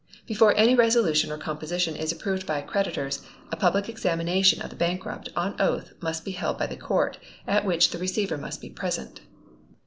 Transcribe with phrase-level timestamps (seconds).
[0.25, 5.29] Before any resolution or composition is approved by creditors, a public examination of the bankrupt,
[5.35, 9.21] on oath, must be held by the Court, at which the Receiver must be present.